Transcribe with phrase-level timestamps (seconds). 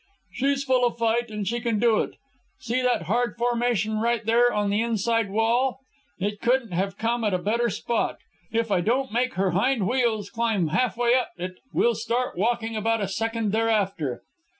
[0.33, 2.15] "She's full of fight, and she can do it.
[2.59, 5.77] See that hard formation right there on the inside wall.
[6.17, 8.17] It couldn't have come at a better spot.
[8.51, 12.75] If I don't make her hind wheels climb half way up it, we'll start walking
[12.75, 14.23] about a second thereafter."